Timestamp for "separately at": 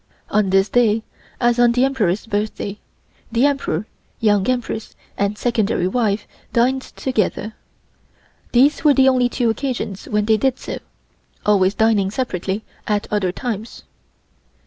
12.09-13.05